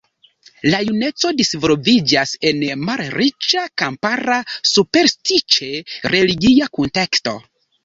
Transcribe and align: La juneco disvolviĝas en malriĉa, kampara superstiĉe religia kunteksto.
La 0.69 0.77
juneco 0.85 1.31
disvolviĝas 1.41 2.31
en 2.53 2.63
malriĉa, 2.87 3.67
kampara 3.83 4.39
superstiĉe 4.73 5.71
religia 6.17 6.73
kunteksto. 6.81 7.39